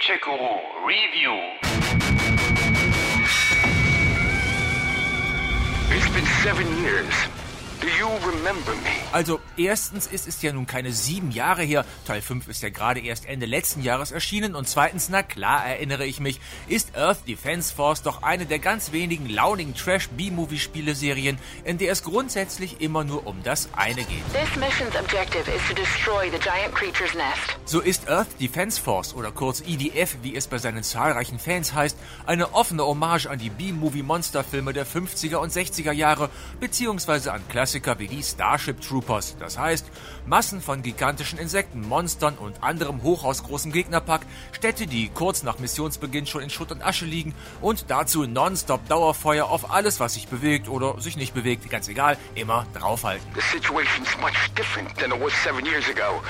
[0.00, 1.36] Gadget-Guru Review.
[5.90, 7.39] It's been seven years.
[7.80, 8.90] Do you remember me?
[9.12, 13.00] Also, erstens ist es ja nun keine sieben Jahre her, Teil 5 ist ja gerade
[13.00, 17.74] erst Ende letzten Jahres erschienen und zweitens, na klar erinnere ich mich, ist Earth Defense
[17.74, 23.42] Force doch eine der ganz wenigen launigen Trash-B-Movie-Spieleserien, in der es grundsätzlich immer nur um
[23.44, 24.24] das eine geht.
[24.34, 27.58] This mission's objective is to destroy the giant creature's nest.
[27.64, 31.96] So ist Earth Defense Force oder kurz EDF, wie es bei seinen zahlreichen Fans heißt,
[32.26, 36.28] eine offene Hommage an die B-Movie-Monsterfilme der 50er und 60er Jahre,
[36.60, 39.36] beziehungsweise an Klassiker wie die Starship Troopers.
[39.38, 39.86] Das heißt,
[40.26, 46.42] Massen von gigantischen Insekten, Monstern und anderem hochhausgroßem Gegnerpack, Städte, die kurz nach Missionsbeginn schon
[46.42, 51.00] in Schutt und Asche liegen und dazu nonstop Dauerfeuer auf alles, was sich bewegt oder
[51.00, 53.24] sich nicht bewegt, ganz egal, immer draufhalten.
[53.36, 56.20] The situation's much different than it was seven years ago.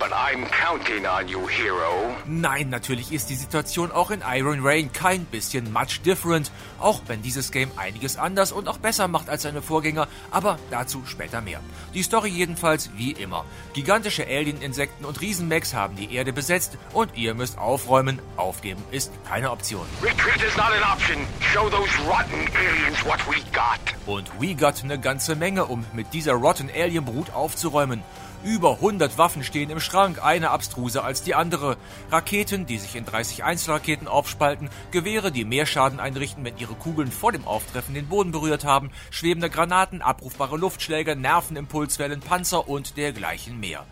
[0.00, 2.16] But I'm counting on you, hero.
[2.26, 7.22] Nein, natürlich ist die Situation auch in Iron Rain kein bisschen much different, auch wenn
[7.22, 11.60] dieses Game einiges anders und auch besser macht als seine Vorgänger, aber dazu später mehr.
[11.94, 13.44] Die Story jedenfalls wie immer.
[13.74, 18.18] Gigantische Alien-Insekten und Riesenmechs haben die Erde besetzt und ihr müsst aufräumen.
[18.36, 19.86] Aufgeben ist keine Option.
[20.02, 21.18] Retreat is not an option.
[21.52, 23.80] Show those rotten aliens what we got.
[24.06, 28.02] Und we got eine ganze Menge, um mit dieser Rotten Alien Brut aufzuräumen.
[28.42, 31.76] Über 100 Waffen stehen im Schrank, eine abstruser als die andere.
[32.10, 37.12] Raketen, die sich in 30 Einzelraketen aufspalten, Gewehre, die mehr Schaden einrichten, wenn ihre Kugeln
[37.12, 43.60] vor dem Auftreffen den Boden berührt haben, schwebende Granaten, abrufbare Luftschläge, Nervenimpulswellen, Panzer und dergleichen
[43.60, 43.84] mehr.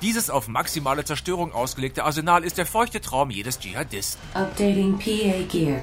[0.00, 4.18] Dieses auf maximale Zerstörung ausgelegte Arsenal ist der feuchte Traum jedes Dschihadisten.
[4.32, 5.82] Updating PA gear.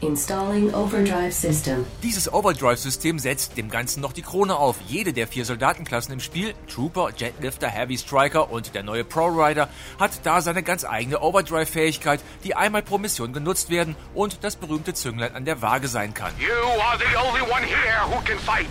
[0.00, 1.84] Installing overdrive system.
[2.02, 4.76] Dieses Overdrive-System setzt dem Ganzen noch die Krone auf.
[4.88, 9.68] Jede der vier Soldatenklassen im Spiel, Trooper, Jetlifter, Heavy Striker und der neue Pro Rider,
[9.98, 14.94] hat da seine ganz eigene Overdrive-Fähigkeit, die einmal pro Mission genutzt werden und das berühmte
[14.94, 16.32] Zünglein an der Waage sein kann.
[16.38, 18.66] You are the only one here who can fight.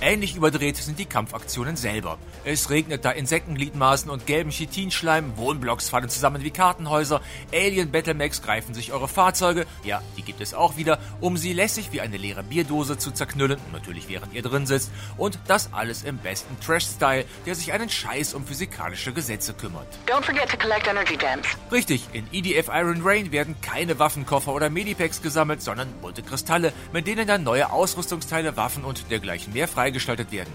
[0.00, 2.18] Ähnlich überdreht sind die Kampfaktionen selber.
[2.44, 7.20] Es regnet da Insektengliedmaßen und gelben Chitinschleim, Wohnblocks fallen zusammen wie Kartenhäuser,
[7.52, 11.92] Alien Battlemax greifen sich eure Fahrzeuge, ja, die gibt es auch wieder, um sie lässig
[11.92, 16.18] wie eine leere Bierdose zu zerknüllen, natürlich während ihr drin sitzt, und das alles im
[16.18, 19.86] besten Trash-Style, der sich einen Scheiß um physikalische Gesetze kümmert.
[20.06, 21.46] Don't forget to collect energy gems.
[21.70, 27.06] Richtig, in EDF Iron Rain werden keine Waffenkoffer oder Medipacks gesammelt, sondern bunte Kristalle, mit
[27.06, 30.52] denen dann neue Ausrüstungsteile, Waffen und dergleichen mehr freigestaltet werden.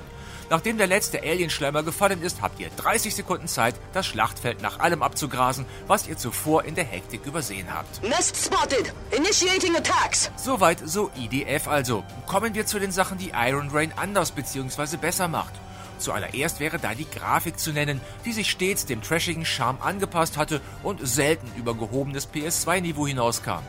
[0.50, 5.02] Nachdem der letzte Alienschleimer gefallen ist, habt ihr 30 Sekunden Zeit, das Schlachtfeld nach allem
[5.02, 8.04] abzugrasen, was ihr zuvor in der Hektik übersehen habt.
[8.04, 8.94] Nest spotted.
[9.16, 10.30] Initiating attacks.
[10.36, 12.04] Soweit so EDF also.
[12.28, 14.98] Kommen wir zu den Sachen, die Iron Rain anders bzw.
[14.98, 15.54] besser macht.
[15.98, 20.62] Zuallererst wäre da die Grafik zu nennen, die sich stets dem trashigen Charme angepasst hatte
[20.84, 23.64] und selten über gehobenes PS2-Niveau hinauskam.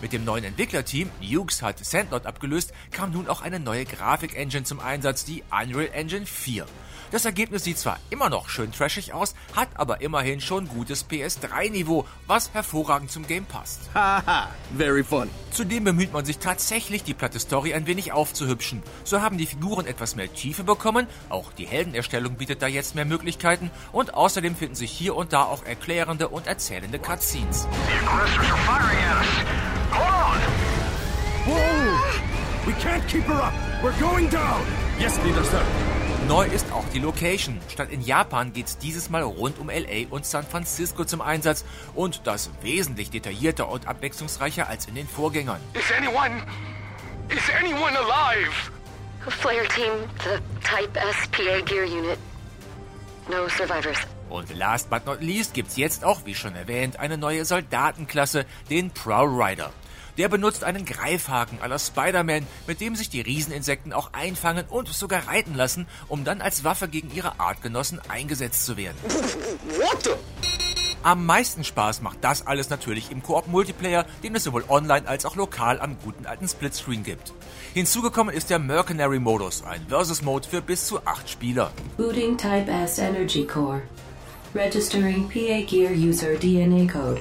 [0.00, 4.78] Mit dem neuen Entwicklerteam, Nukes hat Sandlot abgelöst, kam nun auch eine neue Grafik-Engine zum
[4.78, 6.66] Einsatz, die Unreal Engine 4.
[7.10, 12.06] Das Ergebnis sieht zwar immer noch schön trashig aus, hat aber immerhin schon gutes PS3-Niveau,
[12.26, 13.80] was hervorragend zum Game passt.
[13.94, 15.30] Haha, very fun.
[15.50, 18.82] Zudem bemüht man sich tatsächlich, die platte Story ein wenig aufzuhübschen.
[19.04, 23.06] So haben die Figuren etwas mehr Tiefe bekommen, auch die Heldenerstellung bietet da jetzt mehr
[23.06, 27.66] Möglichkeiten und außerdem finden sich hier und da auch erklärende und erzählende Cutscenes.
[29.87, 29.87] The
[30.28, 30.40] on.
[31.48, 32.66] Whoa!
[32.66, 33.54] We can't keep her up.
[33.82, 34.62] We're going down.
[34.98, 35.62] Yes, Leader, Sir.
[36.26, 37.58] Neu ist auch die Location.
[37.68, 42.26] Statt in Japan geht's dieses Mal rund um LA und San Francisco zum Einsatz und
[42.26, 45.60] das wesentlich detaillierter und abwechslungsreicher als in den Vorgängern.
[45.72, 46.42] Is anyone...
[47.30, 48.52] Is anyone alive?
[49.30, 49.92] Flare team
[50.24, 52.18] the Type S PA gear unit.
[53.28, 53.98] No survivors.
[54.28, 58.90] Und last but not least gibt's jetzt auch, wie schon erwähnt, eine neue Soldatenklasse, den
[58.90, 59.70] Prowl Rider.
[60.18, 65.28] Der benutzt einen Greifhaken aller Spider-Man, mit dem sich die Rieseninsekten auch einfangen und sogar
[65.28, 68.96] reiten lassen, um dann als Waffe gegen ihre Artgenossen eingesetzt zu werden.
[69.04, 70.10] What the?
[71.04, 75.36] Am meisten Spaß macht das alles natürlich im Koop-Multiplayer, den es sowohl online als auch
[75.36, 77.32] lokal am guten alten Splitscreen gibt.
[77.72, 81.70] Hinzugekommen ist der Mercenary-Modus, ein Versus-Mode für bis zu acht Spieler.
[81.96, 83.82] Booting Type S Energy Core.
[84.54, 87.20] Registering PA gear user DNA code.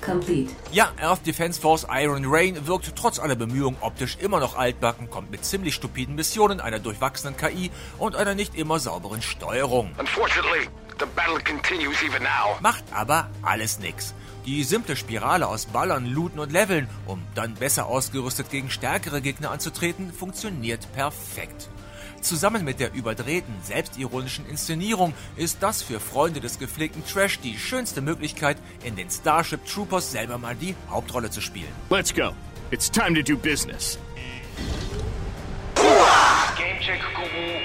[0.00, 0.52] Complete.
[0.72, 5.30] Ja, Earth Defense Force Iron Rain wirkt trotz aller Bemühungen optisch immer noch altbacken, kommt
[5.30, 9.94] mit ziemlich stupiden Missionen, einer durchwachsenen KI und einer nicht immer sauberen Steuerung.
[9.98, 10.68] Unfortunately,
[10.98, 12.56] the battle continues even now.
[12.60, 14.14] Macht aber alles nix.
[14.46, 19.50] Die simple Spirale aus Ballern, Looten und Leveln, um dann besser ausgerüstet gegen stärkere Gegner
[19.50, 21.68] anzutreten, funktioniert perfekt.
[22.20, 28.00] Zusammen mit der überdrehten, selbstironischen Inszenierung ist das für Freunde des gepflegten Trash die schönste
[28.02, 31.72] Möglichkeit, in den Starship Troopers selber mal die Hauptrolle zu spielen.
[31.88, 32.32] Let's go.
[32.70, 33.98] It's time to do business.
[36.56, 37.60] Gamecheck Guru